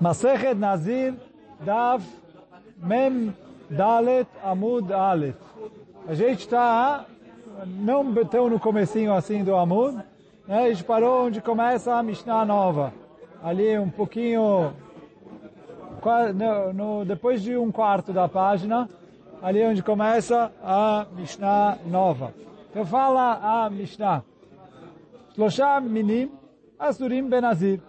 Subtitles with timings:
[0.00, 1.14] Masechet Nazir,
[1.60, 2.02] Dav,
[2.78, 3.34] Mem,
[3.68, 5.36] Dalet, Amud, Aleph.
[6.08, 7.04] A gente está
[7.66, 10.02] não tão no comecinho assim do Amud,
[10.48, 10.64] né?
[10.64, 12.94] a gente parou onde começa a Mishnah nova.
[13.42, 14.72] Ali um pouquinho,
[16.74, 18.88] no, depois de um quarto da página,
[19.42, 22.32] ali onde começa a Mishnah nova.
[22.70, 24.24] Então fala a Mishnah.
[25.34, 26.30] Shloshah minim
[26.78, 27.80] asurim benazir.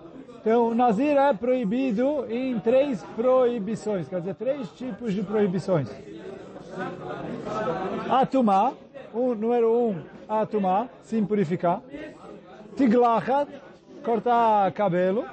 [0.41, 5.88] Então, Nazir é proibido em três proibições, quer dizer, três tipos de proibições.
[8.09, 8.73] Atumá,
[9.13, 11.80] o número um, atumá, se purificar.
[12.75, 13.52] Tiglachat,
[14.03, 15.25] cortar cabelo.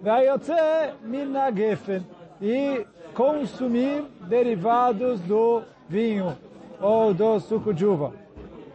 [0.00, 0.52] Vayotze
[1.02, 2.02] minagefen,
[2.40, 6.36] e consumir derivados do vinho
[6.80, 8.12] ou do suco de uva.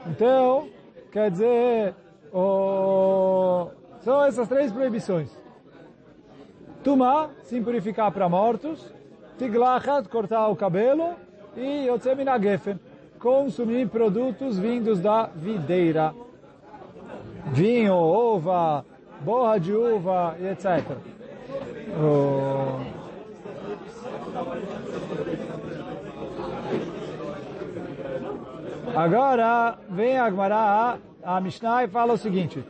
[0.06, 0.68] Então,
[1.12, 1.96] quer dizer,
[2.32, 3.79] o...
[4.02, 5.30] são essas três proibições.
[6.84, 8.94] Tumá, se purificar para mortos.
[9.38, 11.16] Tiglachat, cortar o cabelo.
[11.56, 12.80] E Yotzemina Gefen,
[13.20, 16.14] consumir produtos vindos da videira.
[17.52, 18.86] Vinho, uva,
[19.22, 20.98] borra de uva etc.
[22.02, 23.00] Oh.
[28.96, 32.64] Agora vem a Agmará, a Mishnah, e fala o seguinte.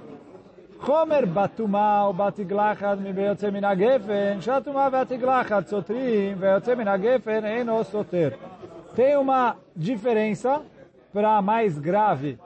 [0.84, 8.28] Chomer batuma או בתגלחת ויוצא מן הגפן, שהטומאה והתגלחת סותרים ויוצא מן הגפן אינו סותר.
[8.94, 10.62] Tem uma diferença
[11.12, 12.38] para mais grave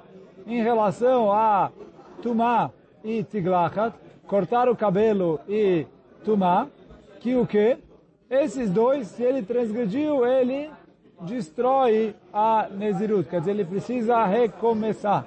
[0.47, 1.70] em relação a
[2.22, 2.70] tumá
[3.05, 3.92] e tiglachat,
[4.27, 5.86] cortar o cabelo e
[6.25, 6.67] tumá,
[7.20, 7.77] que o que?
[8.31, 10.70] Esses dois, se ele transgrediu, ele
[11.20, 15.27] destrói a Nezirut, quer dizer, ele precisa recomeçar.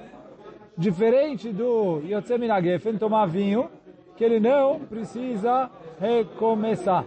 [0.79, 3.71] Diferente do Yotzemina Gefen, tomar vinho,
[4.17, 7.05] que ele não precisa recomeçar.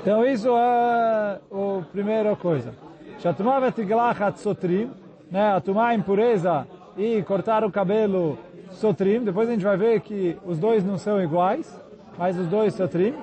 [0.00, 1.38] Então isso é a
[1.90, 2.72] primeira coisa.
[3.18, 4.90] Shatumah vetiglachat sotrim,
[5.28, 6.64] né, a tomar impureza
[6.96, 8.38] e cortar o cabelo
[8.70, 9.24] sotrim.
[9.24, 11.82] Depois a gente vai ver que os dois não são iguais,
[12.16, 13.14] mas os dois sotrim.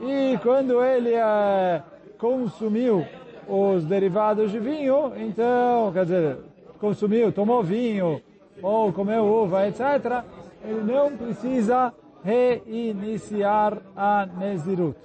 [0.00, 1.82] E quando ele é,
[2.24, 3.06] consumiu
[3.46, 6.38] os derivados de vinho, então, quer dizer,
[6.80, 8.22] consumiu, tomou vinho,
[8.62, 10.24] ou comeu uva, etc.,
[10.64, 11.92] ele não precisa
[12.24, 14.96] reiniciar a Nezirut.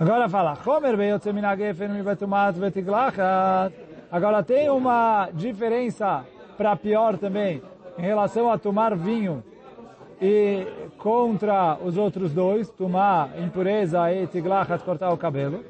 [0.00, 0.56] Agora fala.
[4.10, 6.24] Agora tem uma diferença
[6.56, 7.62] para pior também
[7.98, 9.44] em relação a tomar vinho
[10.20, 10.66] e
[10.98, 15.64] contra os outros dois, tomar impureza e tiglachat, cortar o cabelo.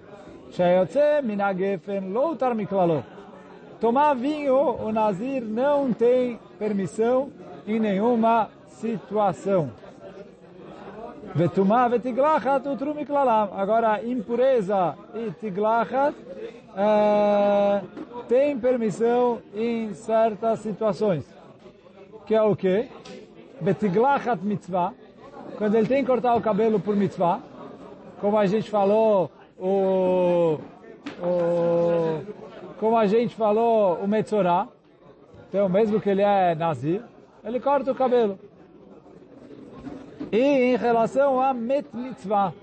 [0.51, 3.05] Sheyotze min hagefen lo utar miklalo.
[3.81, 7.31] Tomar vinho, o Nazir não tem permissão
[7.67, 9.71] em nenhuma situação.
[11.35, 13.51] Vetumá vetiglachat utru miklalam.
[13.55, 16.17] Agora, impureza e tiglachat
[16.77, 17.83] é,
[18.29, 21.25] tem permissão em certas situações.
[22.27, 22.89] Que é o quê?
[23.61, 24.93] Betiglachat mitzvah.
[25.59, 27.41] Quando ele tem que cortar o cabelo por mitzvah.
[28.21, 30.59] Como a gente falou, o,
[31.23, 32.21] o
[32.79, 34.69] como a gente falou, o metzorah.
[35.49, 37.03] Então, mesmo que ele é nazir,
[37.45, 38.39] ele corta o cabelo.
[40.33, 42.55] E em relação a Met Mitzvah,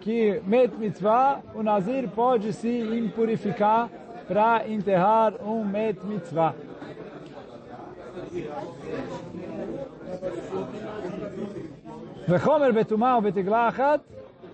[0.00, 3.90] que Met Mitzvah, o Nazir pode se impurificar
[4.28, 6.54] para enterrar um Met Mitzvah.
[12.26, 14.02] Vechomer betumah betiglachat.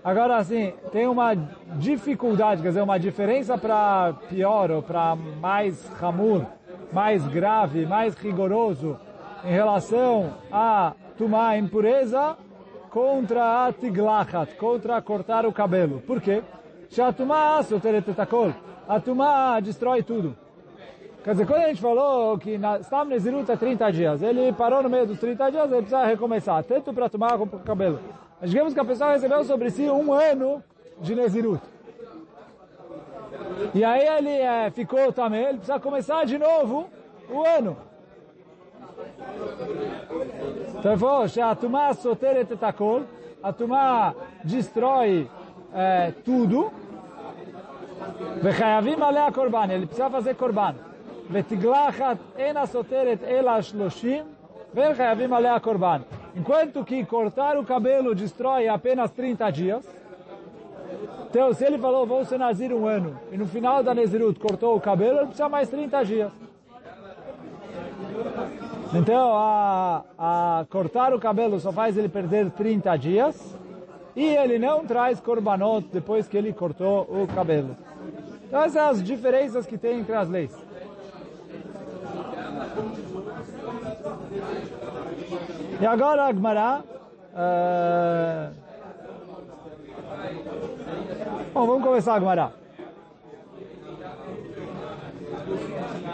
[0.03, 1.35] Agora assim, tem uma
[1.77, 6.45] dificuldade, quer dizer, uma diferença para pior ou para mais ramur,
[6.91, 8.97] mais grave, mais rigoroso
[9.43, 12.37] em relação a tomar impureza
[12.89, 16.01] contra a tiglachat, contra cortar o cabelo.
[16.01, 16.41] Por quê?
[18.87, 20.35] A tumá destrói tudo.
[21.24, 24.90] Quer dizer, quando a gente falou que Stam Nezirut é 30 dias, ele parou no
[24.90, 27.98] meio dos 30 dias, ele precisa recomeçar, tanto para tomar como para o cabelo.
[28.42, 30.62] Digamos que a pessoa recebeu sobre si um ano
[31.00, 31.62] de Nezirut.
[33.72, 36.90] E aí ele é, ficou também, ele precisa começar de novo
[37.30, 37.74] o ano.
[40.78, 43.02] Então ele falou, a Tumá soteret etakol,
[43.42, 45.30] a Tumá destrói
[45.72, 46.70] é, tudo,
[48.42, 50.74] וחייבים עליה קורבן, ele precisa fazer קורבן.
[56.35, 59.85] Enquanto que cortar o cabelo destrói apenas 30 dias,
[61.29, 64.75] então se ele falou, vou ser nazir um ano, e no final da Nezirut cortou
[64.75, 66.31] o cabelo, ele precisa mais 30 dias.
[68.91, 73.55] Então, a, a cortar o cabelo só faz ele perder 30 dias,
[74.15, 77.77] e ele não traz korbanot depois que ele cortou o cabelo.
[78.47, 80.68] Então essas são as diferenças que tem entre as leis.
[85.81, 86.83] E agora a.
[87.33, 88.53] Uh...
[91.53, 92.51] Bom, vamos começar a.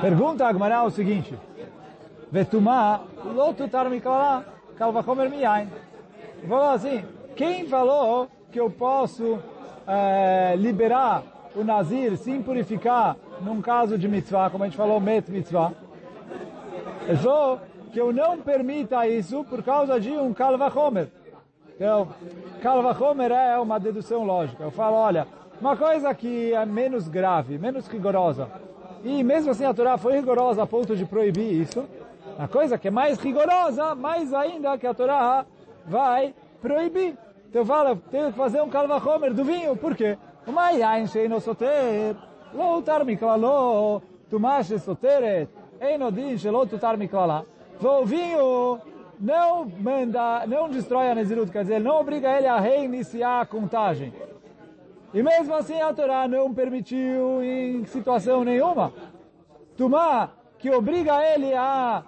[0.01, 0.53] Pergunta a
[0.83, 1.37] o seguinte.
[2.31, 4.45] Vetumá, lotu tarmiklala,
[4.77, 5.69] kalvachomer miyain.
[6.47, 7.03] Falou assim,
[7.35, 9.39] quem falou que eu posso
[9.87, 11.23] é, liberar
[11.55, 15.71] o Nazir sem purificar num caso de mitzvah, como a gente falou, met mitzvah?
[17.13, 17.59] Falou
[17.93, 21.07] que eu não permita isso por causa de um kalvachomer.
[21.75, 22.07] Então,
[22.61, 24.63] kalvachomer é uma dedução lógica.
[24.63, 25.27] Eu falo, olha,
[25.61, 28.49] uma coisa que é menos grave, menos rigorosa,
[29.03, 31.85] e mesmo assim a Torá foi rigorosa a ponto de proibir isso,
[32.39, 35.45] a coisa que é mais rigorosa, mais ainda que a Torá
[35.85, 37.15] vai proibir.
[37.49, 40.17] Então eu falo, tenho que fazer um kalvachomer do vinho, por quê?
[40.45, 42.15] Uma yain sheino soter,
[42.53, 45.49] lo utar miklalo, tumash soteret,
[45.79, 47.45] eino din shelo tutar miklala.
[47.81, 48.79] O vinho
[49.19, 54.13] não manda, não destrói a Nezirut, quer dizer, não obriga ele a reiniciar a contagem.
[55.13, 58.91] E mesmo assim a Torá não permitiu em situação nenhuma.
[59.77, 62.03] Tumá, que obriga ele a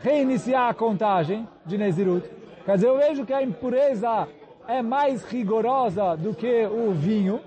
[0.00, 2.28] reiniciar a contagem de Nezirut.
[2.64, 4.28] Quer dizer, eu vejo que a impureza
[4.66, 7.40] é mais rigorosa do que o vinho.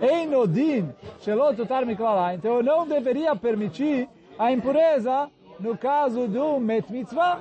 [0.00, 2.34] Einodin, shelotutar miklala.
[2.34, 4.08] Então eu não deveria permitir
[4.38, 7.40] a impureza no caso do Met Mitzvah.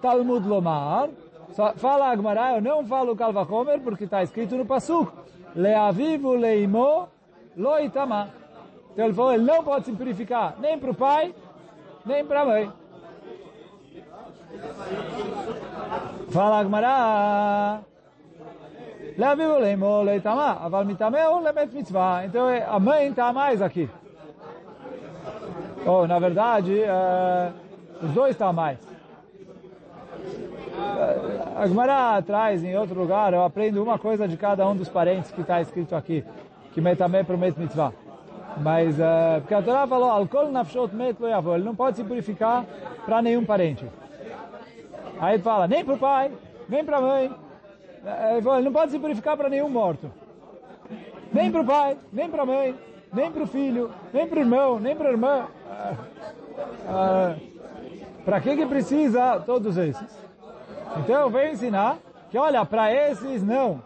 [0.00, 1.08] Talmud Lomar.
[1.76, 5.10] Fala Agmará, eu não falo Kalvachomer porque está escrito no Pasuk.
[5.54, 7.08] Leavivu leimo
[7.56, 8.28] loitama.
[8.92, 11.34] Então ele falou, ele não pode se purificar nem para o pai,
[12.04, 12.72] nem para a mãe.
[16.30, 17.80] Fala Agmará.
[19.16, 20.58] Leavivu leimo loitama.
[20.64, 22.24] Aval mitameu lemet mitzvah.
[22.24, 23.88] Então a mãe está mais aqui.
[25.86, 26.82] Ou, oh, na verdade,
[28.02, 28.78] os dois estão mais.
[31.56, 35.30] A Gemara traz em outro lugar, eu aprendo uma coisa de cada um dos parentes
[35.30, 36.24] que está escrito aqui,
[36.72, 37.92] que metamé promete mitzvah.
[38.56, 38.96] Mas,
[39.40, 42.64] porque a Torá falou, alcool nafshot met lo yavo, ele não pode se purificar
[43.04, 43.86] para nenhum parente.
[45.20, 46.32] Aí ele fala, nem para o pai,
[46.68, 47.30] nem para a mãe.
[48.32, 50.10] Ele, fala, ele não pode se purificar para nenhum morto.
[51.32, 52.74] Nem para o pai, nem para a mãe,
[53.12, 55.46] nem para o filho, nem para o irmão, nem para a irmã.
[55.66, 57.54] Uh, uh,
[58.24, 60.24] para que que precisa todos esses?
[60.98, 61.98] Então eu venho ensinar
[62.30, 63.82] que, olha, para esses não.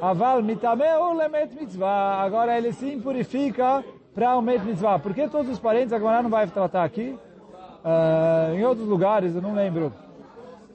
[0.00, 2.22] Aval mitameu lemet mitzvah.
[2.22, 3.84] Agora ele se impurifica
[4.14, 4.98] para o met mitzvah.
[4.98, 7.18] Por que todos os parentes agora não vai tratar aqui?
[7.84, 9.92] Uh, em outros lugares, eu não lembro.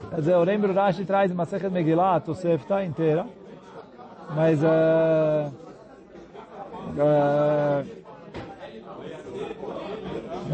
[0.10, 3.26] Quer dizer, eu lembro Rashi traz uma Sechet Megillah, Tosefta inteira.
[4.36, 4.62] Mas...
[4.62, 5.52] Uh,
[6.98, 8.04] uh,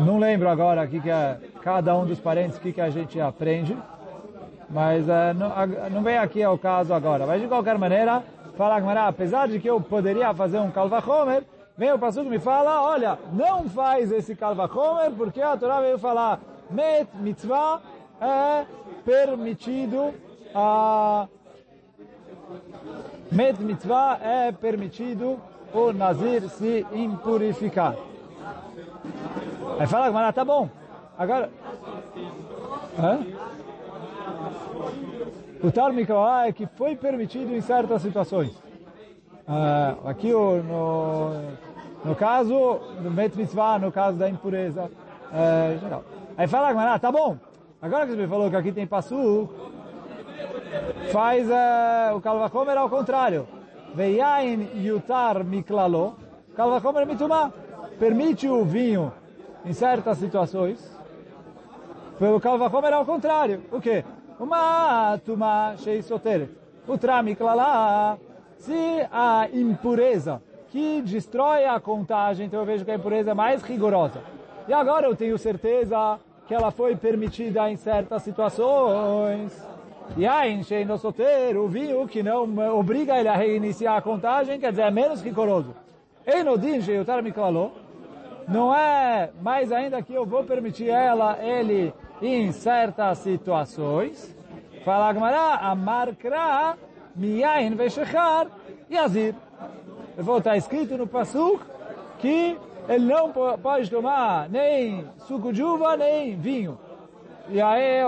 [0.06, 3.19] não lembro agora aqui que é cada um dos parentes, o que, que a gente
[3.19, 3.78] aprende
[4.69, 5.50] mas uh, não,
[5.90, 7.25] não vem aqui ao caso agora.
[7.25, 8.24] Mas de qualquer maneira,
[8.56, 11.44] fala Gmará, apesar de que eu poderia fazer um Kalvachomer,
[11.78, 16.40] vem o Passuco me fala, olha, não faz esse Kalvachomer, porque a Torá veio falar,
[16.69, 17.81] Met Mitzvah
[18.21, 18.66] é
[19.06, 20.14] permitido
[20.54, 21.28] a...
[23.31, 25.40] Met Mitzvah é permitido
[25.73, 27.95] o Nazir se impurificar.
[29.80, 30.69] Aí fala Gmará, tá bom,
[31.18, 31.49] agora...
[32.97, 33.19] Hã?
[35.61, 35.92] O Tar
[36.47, 38.52] é que foi permitido em certas situações.
[39.47, 41.31] Uh, aqui no,
[42.06, 46.04] no caso do Met Mitzvah, no caso da impureza uh, geral.
[46.38, 47.38] Aí fala, ah, tá bom,
[47.81, 49.50] agora que você me falou que aqui tem passu,
[51.12, 53.48] faz uh, o Kalvachomer ao contrário.
[53.94, 56.16] Veiain yutar miklalo,
[56.56, 57.52] Kalvachomer mitumá.
[58.00, 59.12] Permite o vinho
[59.66, 60.80] em certas situações.
[62.18, 63.64] Pelo Kalvachomer ao contrário.
[63.71, 64.04] O quê?
[64.40, 66.50] uma tuma sheisoteret.
[66.88, 68.18] Utramiklala.
[68.57, 73.62] Se a impureza que destrói a contagem, então eu vejo que a impureza é mais
[73.62, 74.21] rigorosa.
[74.68, 79.56] E agora eu tenho certeza que ela foi permitida em certas situações.
[80.18, 82.44] E aí, no soter, o vinho que não
[82.75, 85.75] obriga ele a reiniciar a contagem, quer dizer, é menos rigoroso.
[86.25, 86.79] Enodin,
[88.47, 94.35] não é mais ainda que eu vou permitir ela, ele, em certas situações.
[94.83, 96.75] Fala Agmará, Amar Kra,
[97.15, 98.47] Miyain Veshechar,
[98.91, 99.35] Yazir.
[100.15, 101.63] Ele falou, está escrito no Pasuk
[102.18, 102.57] que
[102.90, 106.76] ele não pode tomar nem suco de uva, nem vinho.
[107.48, 108.02] E aí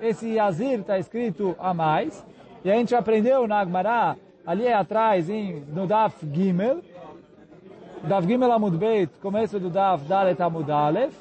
[0.00, 2.26] esse Yazir está escrito a mais.
[2.64, 6.80] E a gente aprendeu na Agmará, ali atrás, em, no Daf Gimel,
[8.02, 11.14] Daf Gimel Amud Beit, começo do Daf Dalet Amud Aleph,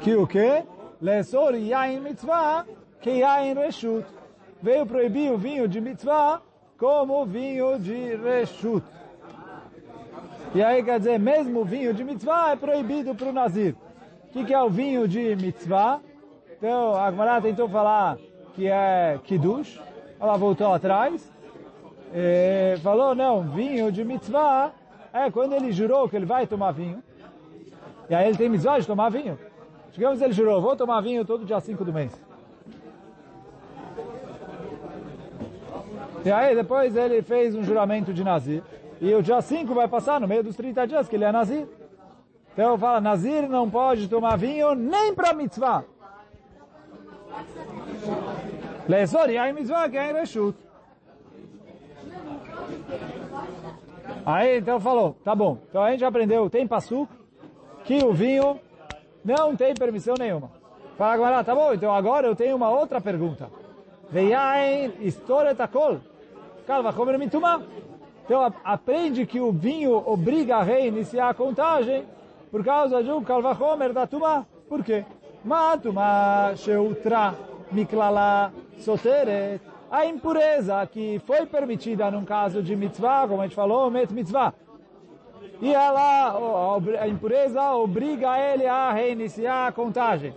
[0.00, 0.62] que o quê?
[1.02, 2.64] Lesor Yain Mitzvah,
[3.00, 4.06] que Yain Reshut.
[4.62, 6.40] Veio proibir o vinho de Mitzvah
[6.78, 8.84] como vinho de Reshut.
[10.54, 13.74] E aí quer dizer, mesmo o vinho de Mitzvah é proibido para o Nazir.
[14.24, 16.00] O que, que, é o vinho de Mitzvah?
[16.56, 18.16] Então, a Gemara tentou falar
[18.54, 19.80] que é Kiddush,
[20.18, 21.30] ela voltou atrás,
[22.82, 24.72] falou, não, vinho de Mitzvah
[25.12, 27.02] é quando ele jurou que ele vai tomar vinho,
[28.08, 29.38] e aí ele tem Mitzvah de tomar vinho.
[29.92, 32.12] Digamos ele jurou, vou tomar vinho todo dia 5 do mês.
[36.24, 38.62] E aí depois ele fez um juramento de Nazir.
[39.00, 41.68] E o dia 5 vai passar no meio dos 30 dias que ele é Nazir.
[42.52, 45.84] Então fala, Nazir não pode tomar vinho nem para mitzvah.
[48.88, 50.12] Lesor e mitzvah que é.
[54.26, 55.58] Aí então falou, tá bom.
[55.68, 57.12] Então a gente aprendeu, tem passuco,
[57.84, 58.58] que o vinho
[59.24, 60.50] não tem permissão nenhuma.
[60.96, 63.48] Fala agora, tá bom, então agora eu tenho uma outra pergunta.
[64.10, 66.00] Veiain história takol.
[66.66, 67.62] Calva, comer mitumá.
[68.28, 72.04] Então aprende que o vinho obriga a reiniciar a contagem
[72.50, 74.44] por causa de um calvachomer da tumá.
[74.68, 75.06] Por quê?
[75.42, 77.34] Matuma sheutra
[77.72, 79.62] miklala soteret.
[79.90, 84.52] A impureza que foi permitida num caso de mitzvah, como a gente falou, met mitzvah
[85.60, 86.36] e ela,
[87.00, 90.32] a impureza, obriga ele a reiniciar a contagem.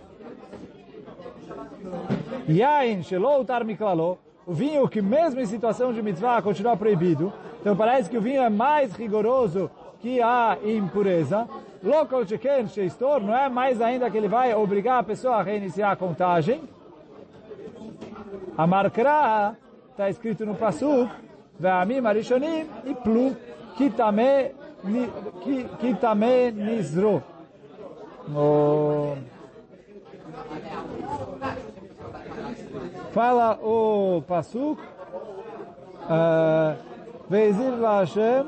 [2.48, 7.76] Yain shelo tar miklalo, o vinho que mesmo em situação de mitzvah continua proibido, então
[7.76, 9.70] parece que o vinho é mais rigoroso
[10.00, 11.48] que a impureza.
[11.82, 15.90] Local chicken sheistor, não é mais ainda que ele vai obrigar a pessoa a reiniciar
[15.92, 16.62] a contagem.
[18.56, 19.56] A markra
[19.90, 21.10] está escrito no Pasuk,
[21.58, 23.36] Ve'amim arishonim e plu,
[23.76, 24.52] kitame
[26.00, 27.22] também nizro.
[33.12, 34.78] Fala o Pasuk,
[37.28, 38.46] Vezir la Hashem,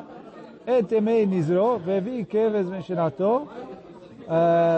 [0.66, 3.46] et emei nizro, vevi kevez meshinato,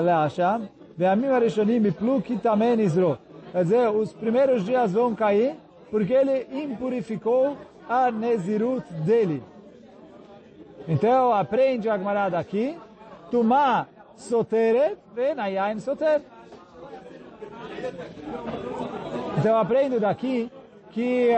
[0.04, 3.16] leasham, ve'amim arishonim iplu ki também nizro.
[3.52, 5.54] Quer dizer, os primeiros dias vão cair,
[5.90, 7.56] porque ele impurificou
[7.88, 9.40] a nezirut dele.
[10.88, 12.76] Então, aprende a Gemara daqui,
[13.30, 16.22] Tumá soteret, venayain soter.
[19.46, 20.50] Eu aprendo daqui
[20.90, 21.32] que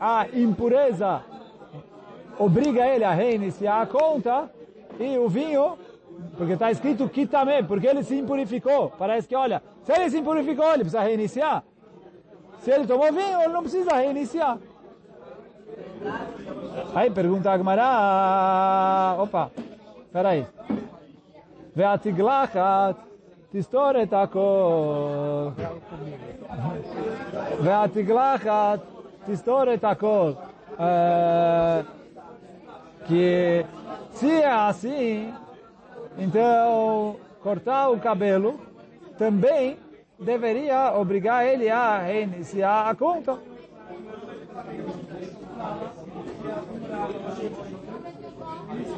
[0.00, 1.22] a impureza
[2.38, 4.50] obriga ele a reiniciar a conta
[4.98, 5.78] e o vinho,
[6.38, 8.90] porque está escrito que também, porque ele se impurificou.
[8.98, 11.62] Parece que, olha, se ele se impurificou, ele precisa reiniciar.
[12.60, 14.58] Se ele tomou vinho, ele não precisa reiniciar.
[16.94, 19.50] Aí pergunta a Agmará, ah, opa,
[20.10, 20.46] peraí.
[21.76, 22.96] Veatiglachat,
[23.52, 25.52] tistore akor.
[27.63, 28.79] והתגלחת
[29.25, 30.31] תסתור את הכל.
[33.09, 33.65] Que
[34.13, 35.33] se é assim,
[36.17, 38.59] então cortar o cabelo
[39.17, 39.77] também
[40.19, 43.39] deveria obrigar ele a reiniciar a conta.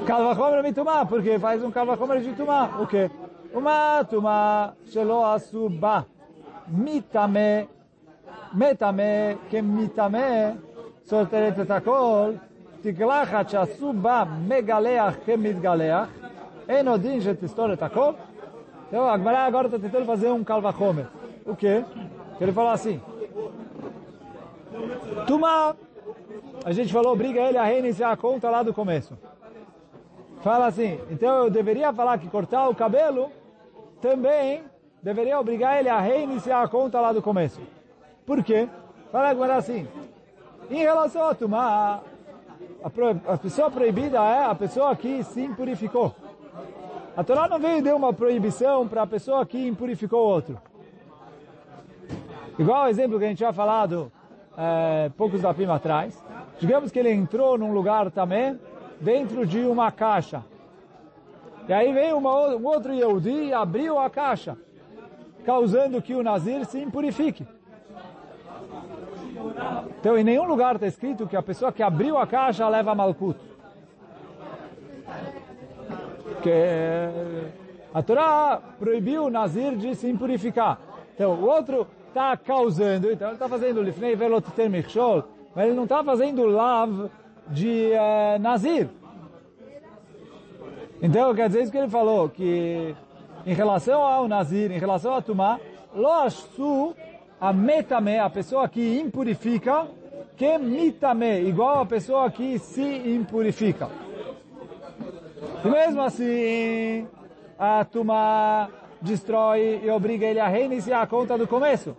[0.05, 2.81] Calvachomer mitumá, porque faz um calvachomer de tumá.
[2.81, 3.09] O quê?
[3.53, 6.05] Uma tumá shelo asuba
[6.67, 7.67] mitame
[8.53, 10.55] metame que mitame
[11.05, 12.31] סותרת את הכל,
[12.81, 16.09] תגלחת שעשו בה מגלח כמתגלח,
[16.69, 18.13] אין עוד דין שתסתור את הכל.
[18.87, 21.07] Então, a Gemara agora está tentando fazer um calvachomer.
[21.45, 21.85] O quê?
[22.37, 22.99] Que ele falou assim.
[25.25, 25.77] Tuma
[26.63, 29.17] a gente falou, obriga ele a reiniciar a conta lá do começo.
[30.41, 33.31] Fala assim, então eu deveria falar que cortar o cabelo
[34.01, 34.63] também
[35.06, 37.60] deveria obrigar ele a reiniciar a conta lá do começo.
[38.26, 38.68] Por quê?
[39.12, 39.86] Fala agora assim,
[40.68, 42.02] em relação a tomar,
[42.82, 46.12] a, a pessoa proibida é a pessoa que se impurificou.
[47.16, 50.60] A Torá não veio de uma proibição para a pessoa que impurificou o outro.
[52.58, 54.10] Igual o exemplo que a gente tinha falado
[54.58, 56.20] é, poucos da prima atrás.
[56.58, 58.58] Digamos que ele entrou num lugar também,
[59.00, 60.44] dentro de uma caixa.
[61.68, 64.56] E aí veio uma, um outro Yehudi e abriu a caixa,
[65.46, 67.46] causando que o Nazir se impurifique.
[70.00, 73.38] Então, em nenhum lugar está escrito que a pessoa que abriu a caixa leva malkut.
[76.42, 76.50] Que
[77.94, 80.80] a Torá proibiu o Nazir de se impurificar.
[81.14, 85.24] Então, o outro está causando, então ele está fazendo lifnei velot ter michshol,
[85.54, 87.08] mas ele não está fazendo lav
[87.48, 88.88] de uh, Nazir.
[91.00, 92.96] Então, quer dizer isso que ele falou, que
[93.46, 95.60] em relação ao Nazir, em relação a Tumá,
[95.94, 96.94] lo ashtu
[97.40, 99.86] a metame, a pessoa que impurifica,
[100.36, 103.88] que mitame, igual a pessoa que se impurifica.
[105.64, 107.06] E mesmo assim,
[107.56, 108.68] a Tumá
[109.00, 111.96] destrói e obriga ele a reiniciar a conta do começo.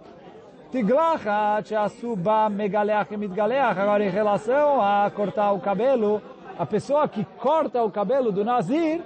[0.69, 3.79] Tiglacha, suba megaleach e mitgaleach.
[3.79, 6.21] Agora, em relação a cortar o cabelo,
[6.59, 9.01] a pessoa que corta o cabelo do Nazir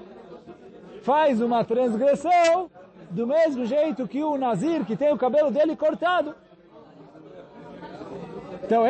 [1.01, 2.69] faz uma transgressão
[3.09, 6.35] do mesmo jeito que o Nazir que tem o cabelo dele cortado.
[8.63, 8.85] Então,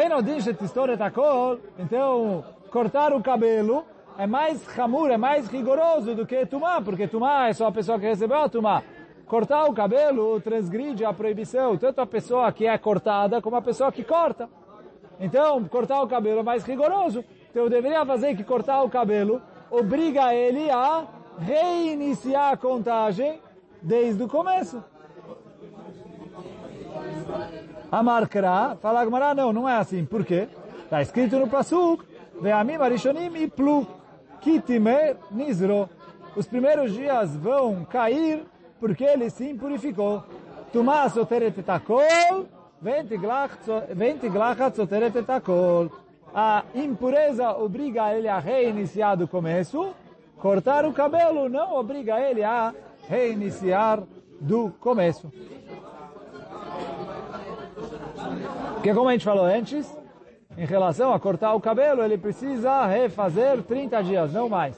[1.80, 3.84] então cortar o cabelo
[4.18, 8.00] é mais hamur, é mais rigoroso do que Tumá, porque Tumá é só a pessoa
[8.00, 8.84] que recebeu a Tumá.
[9.26, 13.92] Cortar o cabelo transgride a proibição, tanto a pessoa que é cortada como a pessoa
[13.92, 14.50] que corta.
[15.20, 17.24] Então, cortar o cabelo é mais rigoroso.
[17.50, 19.42] Então, eu deveria fazer que cortar o cabelo
[19.72, 21.06] obriga ele a
[21.40, 23.40] reiniciar a contagem
[23.82, 24.84] desde o começo.
[27.92, 30.06] A marcará, fala Agmará, não, não é assim.
[30.06, 30.48] Por quê?
[30.84, 32.06] Está escrito no Pasuk,
[32.42, 33.86] Ve'amim arishonim e plu,
[34.40, 35.90] kitime nizro.
[36.36, 38.46] Os primeiros dias vão cair
[38.80, 40.24] porque ele se impurificou.
[41.58, 42.48] Etakol,
[42.82, 45.92] ventiglachat soteret etakol.
[46.34, 49.94] A impureza obriga ele a reiniciar do começo,
[50.42, 52.74] cortar o cabelo não obriga ele a
[53.08, 54.02] reiniciar
[54.40, 55.32] do começo.
[58.74, 59.88] Porque como a gente falou antes,
[60.58, 64.76] em relação a cortar o cabelo, ele precisa refazer 30 dias, não mais.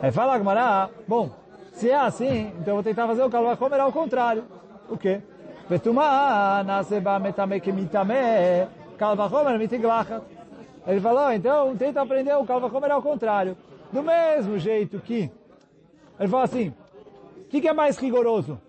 [0.00, 1.30] Aí fala a Gmará, bom,
[1.72, 4.44] se é assim, então eu vou tentar fazer o Kalvachomer ao contrário.
[4.88, 5.20] O quê?
[10.86, 13.54] Ele falou, então tenta aprender o Kalvachomer ao contrário.
[13.92, 15.30] Do mesmo jeito que
[16.18, 16.74] ele fala assim,
[17.38, 18.60] o que, que é mais rigoroso?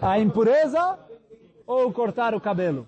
[0.00, 0.98] A impureza
[1.66, 2.86] ou cortar o cabelo?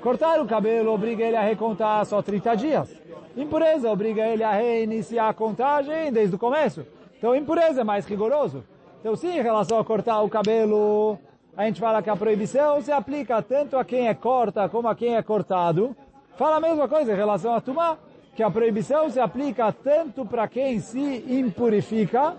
[0.00, 3.02] Cortar o cabelo obriga ele a recontar só 30 dias.
[3.36, 6.86] Impureza obriga ele a reiniciar a contagem desde o começo.
[7.18, 8.62] Então impureza é mais rigoroso.
[9.00, 11.18] Então sim, em relação a cortar o cabelo,
[11.56, 14.94] a gente fala que a proibição se aplica tanto a quem é corta como a
[14.94, 15.96] quem é cortado.
[16.36, 17.98] Fala a mesma coisa em relação a tumá
[18.34, 22.36] que a proibição se aplica tanto para quem se impurifica,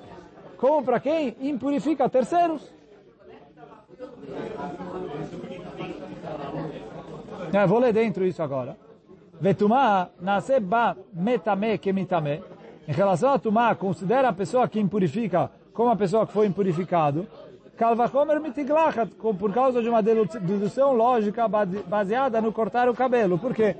[0.57, 2.73] como para quem impurifica terceiros.
[7.53, 8.75] É, vou ler dentro isso agora.
[9.39, 12.41] Vetumá naseba metame mitame.
[12.87, 17.27] Em relação a tumá, considera a pessoa que impurifica como a pessoa que foi impurificado.
[17.77, 23.37] Kalvachomer mitiglachat, por causa de uma dedução lógica baseada no cortar o cabelo.
[23.37, 23.75] Por quê?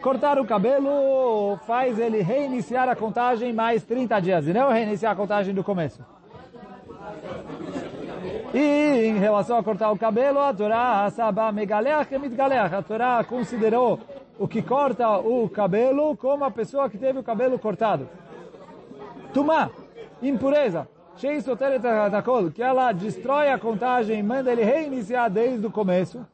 [0.00, 5.16] Cortar o cabelo faz ele reiniciar a contagem mais 30 dias, e não reiniciar a
[5.16, 6.04] contagem do começo.
[8.52, 14.00] E em relação a cortar o cabelo, a Torá a Torá considerou
[14.38, 18.08] o que corta o cabelo como a pessoa que teve o cabelo cortado.
[19.32, 19.70] Tumá,
[20.20, 20.88] impureza
[22.50, 26.26] que ela destrói a contagem e manda ele reiniciar desde o começo.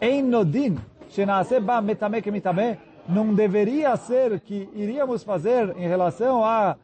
[0.00, 0.76] Em Nodin,
[3.08, 6.76] não deveria ser que iríamos fazer em relação à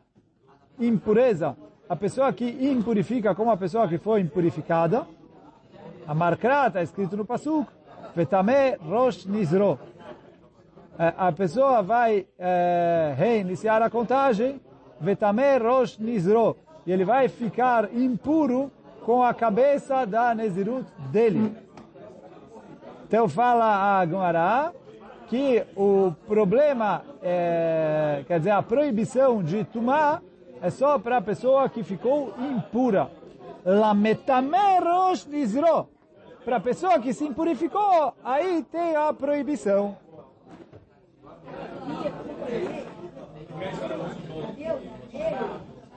[0.78, 1.56] impureza,
[1.88, 5.04] a pessoa que impurifica como a pessoa que foi impurificada.
[6.06, 7.68] A marcra está escrito no Pasuk,
[8.14, 9.80] Vetame Rosh Nizro.
[10.96, 14.60] É, a pessoa vai é, reiniciar a contagem
[15.00, 16.56] Vetame Rosh Nizro.
[16.86, 18.70] E ele vai ficar impuro
[19.04, 21.56] com a cabeça da Nezirut dele.
[23.06, 24.72] Então fala a Gemara
[25.28, 30.22] que o problema, é, quer dizer, a proibição de tomar
[30.60, 33.10] é só para a pessoa que ficou impura.
[33.64, 35.88] Lametame Rosh Nizro.
[36.44, 39.96] Para a pessoa que se impurificou, aí tem a proibição.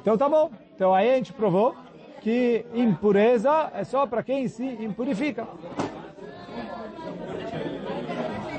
[0.01, 0.49] Então tá bom.
[0.75, 1.75] Então aí a gente provou
[2.21, 5.47] que impureza é só para quem se impurifica.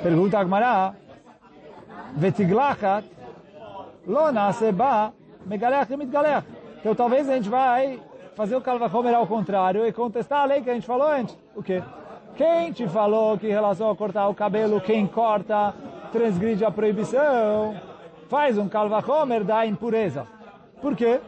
[0.02, 0.94] Pergunta Agmará.
[2.16, 3.06] Vetiglachat
[4.06, 4.32] lo
[4.72, 5.12] ba
[5.46, 6.46] megaleach mitgaleach.
[6.80, 8.00] Então talvez a gente vai
[8.34, 11.36] fazer o Kalvachomer ao contrário e contestar a lei que a gente falou antes.
[11.54, 11.82] O quê?
[12.36, 15.74] Quem te falou que em relação a cortar o cabelo, quem corta
[16.10, 17.74] transgride a proibição,
[18.30, 20.24] faz um Kalvachomer da impureza.
[20.80, 21.20] Por quê?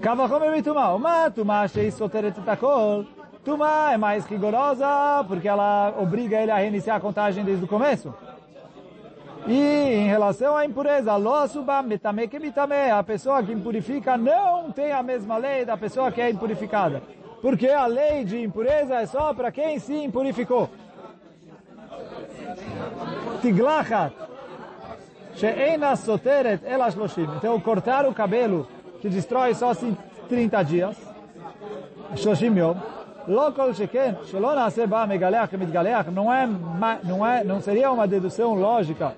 [0.00, 0.94] Kalvachomer mitumá.
[0.94, 3.04] Uma tumá shei soteret takol.
[3.44, 4.86] Tumá é mais rigorosa
[5.28, 8.14] porque ela obriga ele a reiniciar a contagem desde o começo.
[9.46, 11.12] E em relação à impureza,
[12.96, 17.02] a pessoa que impurifica não tem a mesma lei da pessoa que é impurificada.
[17.42, 20.70] Porque a lei de impureza é só para quem se impurificou.
[23.40, 24.14] Tiglachat,
[27.36, 28.68] Então, cortar o cabelo,
[29.00, 29.72] que destrói só
[30.28, 30.96] 30 dias,
[32.16, 32.76] shloshim yom,
[33.74, 36.46] sheken, shelo nase ba megaleach mitgaleach, não é,
[37.44, 39.14] não seria uma dedução lógica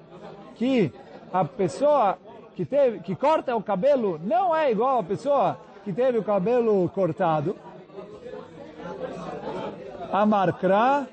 [0.54, 0.92] que
[1.32, 2.16] a pessoa
[2.54, 6.88] que teve, que corta o cabelo não é igual a pessoa que teve o cabelo
[6.94, 7.56] cortado.
[10.12, 11.06] Amarkra,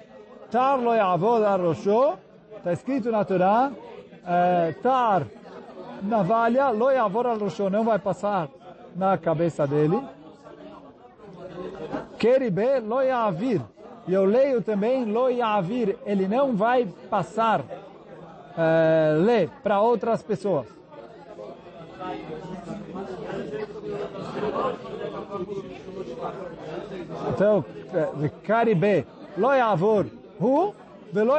[0.51, 2.17] tar lo yavod arrosho,
[2.57, 3.71] está escrito na Torá,
[4.25, 5.25] é, tar,
[6.01, 8.49] navalha, lo yavod arrosho, não vai passar
[8.95, 10.01] na cabeça dele.
[12.17, 13.61] Keribe, lo yavir.
[14.07, 17.61] E eu leio também, lo yavir, ele não vai passar
[18.57, 20.67] é, ler para outras pessoas.
[27.29, 27.63] Então,
[28.43, 29.05] Caribe,
[29.37, 30.05] lo yavor
[30.39, 30.73] hu,
[31.11, 31.33] velo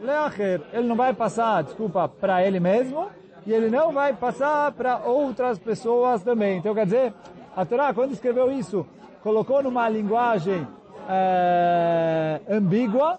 [0.00, 0.60] leacher.
[0.72, 3.08] Ele não vai passar, desculpa, para ele mesmo,
[3.46, 6.58] e ele não vai passar para outras pessoas também.
[6.58, 7.14] Então, quer dizer,
[7.56, 8.86] a Torá, quando escreveu isso,
[9.22, 10.66] colocou numa linguagem
[11.08, 13.18] é, ambígua,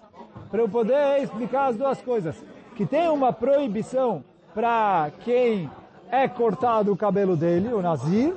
[0.50, 2.36] para eu poder explicar as duas coisas
[2.76, 5.70] que tem uma proibição para quem
[6.10, 8.34] é cortado o cabelo dele, o Nazir,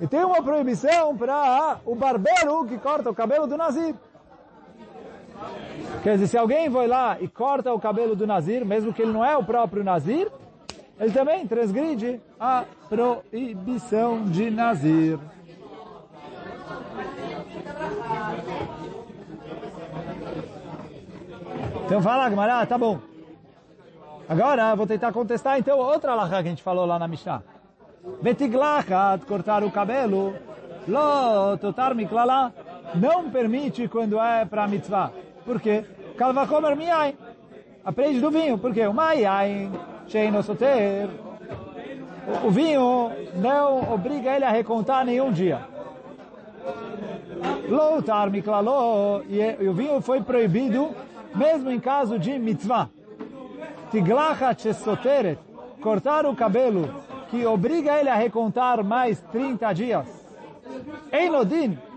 [0.00, 3.94] e tem uma proibição para o barbeiro que corta o cabelo do Nazir.
[6.02, 9.12] Quer dizer, se alguém vai lá e corta o cabelo do Nazir, mesmo que ele
[9.12, 10.30] não é o próprio Nazir,
[10.98, 15.18] ele também transgride a proibição de Nazir.
[21.84, 23.00] Então fala, Gmará, tá bom.
[24.28, 27.42] Agora, vou tentar contestar então outra alahá que a gente falou lá na Mishnah.
[28.22, 30.34] Betiglachat, cortar o cabelo.
[30.86, 32.52] Lo, totar miklala,
[32.94, 35.10] não permite quando é para mitzvah.
[35.44, 35.84] Por quê?
[36.16, 37.14] Kalvachomer miyain.
[37.84, 38.58] Aprende do vinho.
[38.58, 38.86] Por quê?
[38.86, 39.72] O mayain,
[40.06, 41.08] sheino soter.
[42.44, 45.60] O vinho não obriga ele a recontar nenhum dia.
[47.68, 49.24] Lo, tar miklalo.
[49.28, 50.94] E o vinho foi proibido
[51.34, 52.88] mesmo em caso de mitzvah.
[53.90, 55.38] Tiglachat Soteret,
[55.80, 56.94] cortar o cabelo,
[57.30, 60.06] que obriga ele a recontar mais 30 dias.
[61.12, 61.89] Mikalalá.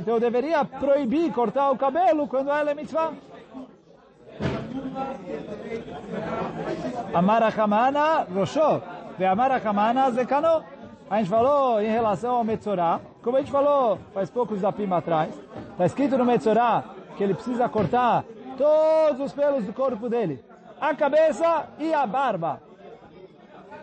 [0.00, 3.12] Então eu deveria proibir cortar o cabelo quando ela é mitzvah.
[7.12, 8.82] Amarachamana Rosho,
[9.18, 10.64] ve Amarachamana Zekano.
[11.10, 15.38] A gente falou em relação ao Metzorah, como a gente falou faz poucos zapim atrás,
[15.72, 16.84] está escrito no Metzorah
[17.16, 18.24] que ele precisa cortar
[18.56, 20.42] todos os pelos do corpo dele
[20.80, 22.60] a cabeça e a barba.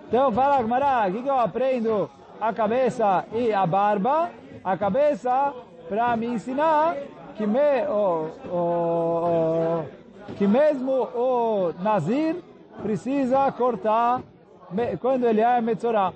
[0.08, 2.10] Então fala Gmará, o que eu aprendo?
[2.42, 4.32] A cabeça e a barba.
[4.64, 5.54] A cabeça
[5.88, 6.96] para me ensinar
[7.36, 9.84] que, me, oh, oh,
[10.36, 12.36] que mesmo o Nazir
[12.82, 14.22] precisa cortar
[15.00, 16.14] quando ele é Metzorah.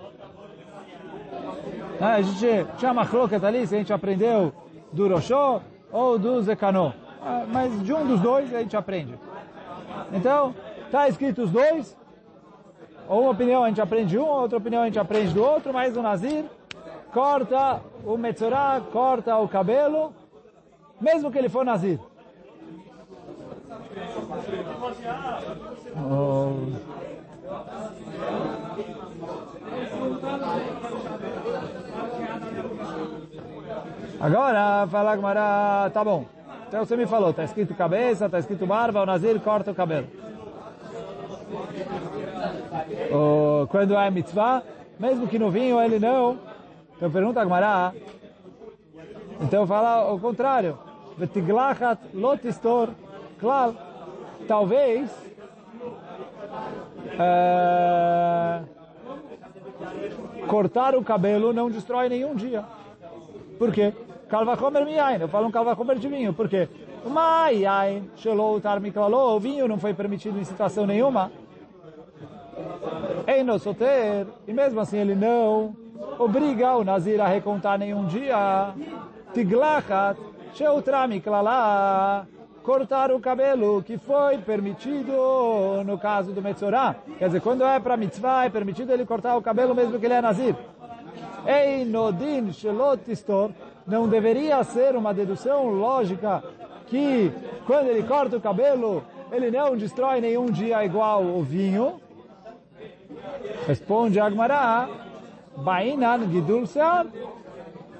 [2.02, 4.54] Ah, a gente tinha uma croqueta ali, se a gente aprendeu
[4.92, 5.62] do Roshó
[5.92, 6.92] ou do Zekanó.
[7.22, 9.18] Ah, mas de um dos dois a gente aprende.
[10.12, 10.54] Então,
[10.86, 11.98] Está escrito os dois.
[13.08, 16.02] Uma opinião a gente aprende um, outra opinião a gente aprende do outro, mas o
[16.02, 16.46] Nazir
[17.14, 20.14] corta o Metzorah, corta o cabelo,
[21.00, 22.00] mesmo que ele for Nazir.
[25.98, 26.52] Oh.
[34.20, 36.26] Agora, fala Gmará, tá bom.
[36.68, 40.08] Então você me falou, tá escrito cabeça, tá escrito barba, o Nazir corta o cabelo
[43.12, 44.64] ou quando é mitzvah,
[45.00, 46.38] mesmo que no vinho ele não.
[46.96, 47.94] Então pergunta a Gmará.
[49.42, 50.78] Então fala o contrário.
[51.18, 52.90] Vetiglachat lotistor
[53.40, 53.74] klal.
[54.48, 55.10] Talvez
[57.20, 58.62] é,
[60.48, 62.64] cortar o cabelo não destrói nenhum dia.
[63.58, 63.94] Por quê?
[64.30, 65.20] Kalvachomer miyain.
[65.20, 66.34] Eu falo um kalvachomer de vinho.
[66.34, 66.68] Por quê?
[67.06, 69.36] O maiain, shelou tar miklalo.
[69.36, 71.32] O vinho não foi permitido em situação nenhuma.
[73.28, 75.76] Eino soter, e mesmo assim ele não
[76.20, 78.74] obriga o Nazir a recontar nenhum dia.
[79.34, 80.20] Tiglachat,
[80.54, 81.22] Sheutrami
[82.64, 85.14] cortar o cabelo, que foi permitido
[85.86, 86.96] no caso do Metzorah.
[87.20, 90.16] Quer dizer, quando é para mitzvah, é permitido ele cortar o cabelo mesmo que ele
[90.16, 90.56] é Nazir.
[91.46, 93.52] Ei, Nodin Shelotistor,
[93.86, 96.44] não deveria ser uma dedução lógica
[96.88, 97.32] que
[97.68, 102.00] quando ele corta o cabelo, ele não destrói nenhum dia igual o vinho?
[103.68, 104.88] Responde Agmará,
[105.58, 107.08] Bainan Gidul Sear.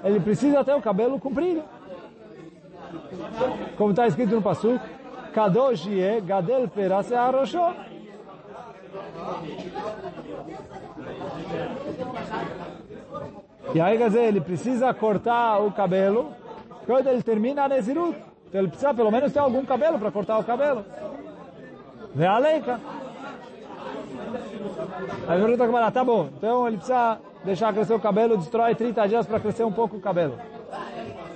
[0.04, 1.62] Ele precisa ter o cabelo comprido.
[3.76, 4.80] Como está escrito no Pasuk,
[5.32, 7.34] Kadosh Ye Gadel Pera Sear.
[13.74, 16.32] E aí, quer dizer, ele precisa cortar o cabelo
[16.86, 18.16] quando ele termina a Nezirut.
[18.48, 20.84] Então ele precisa pelo menos ter algum cabelo para cortar o cabelo.
[22.14, 22.80] Vê a leica.
[25.28, 29.26] Aí pergunta a tá bom, então ele precisa deixar crescer o cabelo, destrói 30 dias
[29.26, 30.38] para crescer um pouco o cabelo.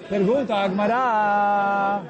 [0.09, 2.03] Pergunta Agmará.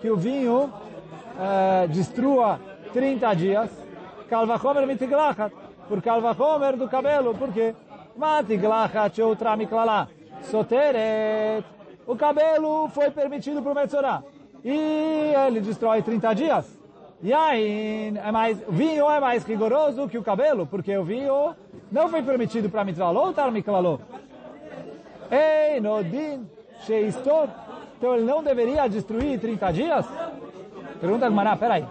[0.00, 2.60] Que o vinho uh, destrua
[2.92, 3.70] 30 dias,
[4.28, 5.52] kalvachomer mitiglachat,
[5.88, 7.74] por kalvachomer do cabelo, por quê?
[8.16, 10.08] Matiglachat outra miklala,
[10.42, 11.64] soteret,
[12.06, 14.22] o cabelo foi permitido para o Metzorah,
[14.64, 16.84] e ele destrói 30 dias.
[17.22, 21.54] E aí, é mais, vinho é mais rigoroso que o cabelo, porque o vinho
[21.90, 24.02] não foi permitido para mitzvah, ou tar miklalot.
[25.30, 26.46] Ei, no din,
[26.80, 27.48] sheistor,
[27.96, 30.06] então ele não deveria destruir 30 dias?
[31.00, 31.86] Pergunta Gmará, peraí.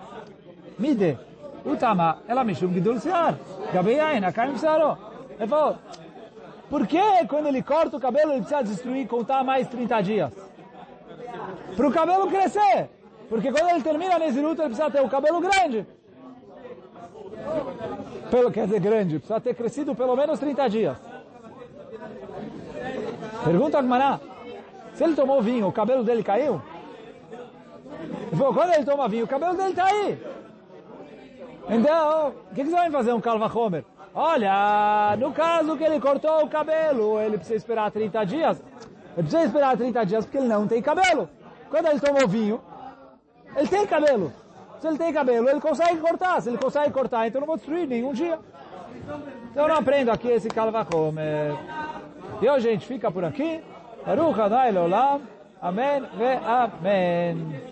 [0.78, 1.18] Mide,
[1.66, 3.36] utama, ela mishum gidul sear,
[3.74, 4.98] gabeyain, akaim searo.
[5.40, 5.78] Ele falou,
[6.74, 10.34] por que quando ele corta o cabelo ele precisa destruir, contar mais 30 dias?
[11.76, 12.90] Para o cabelo crescer.
[13.30, 15.86] Porque quando ele termina a Nezirut, ele precisa ter o cabelo grande.
[18.32, 19.20] Pelo, quer dizer, grande.
[19.20, 20.98] Precisa ter crescido pelo menos 30 dias.
[23.46, 24.20] Pergunta a Gmará.
[24.96, 26.60] Se ele tomou vinho, o cabelo dele caiu?
[28.36, 30.20] Falou, quando ele toma vinho, o cabelo dele está aí.
[31.70, 33.86] Então, o que, que você vai fazer um Calva Homer?
[34.16, 38.64] Olha, no caso que ele cortou o cabelo, ele precisa esperar 30 dias.
[39.16, 41.28] Ele precisa esperar 30 dias porque ele não tem cabelo.
[41.70, 42.62] Quando ele tomou vinho,
[43.56, 44.32] ele tem cabelo.
[44.80, 46.42] Se ele tem cabelo, ele consegue cortar.
[46.42, 48.38] Se ele consegue cortar, então não vou destruir nenhum dia.
[49.52, 51.56] Então eu não aprendo aqui esse Calva Homer.
[52.42, 53.64] E hoje a gente fica por aqui.
[54.06, 55.22] Baruch Adonai Leolam.
[55.62, 57.64] Amém ve Amém.